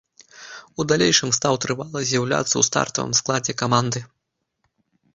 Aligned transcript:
У 0.79 0.85
далейшым 0.91 1.29
стаў 1.39 1.53
трывала 1.67 1.99
з'яўляцца 2.13 2.51
ў 2.57 2.63
стартавым 2.71 3.13
складзе 3.23 3.53
каманды. 3.63 3.99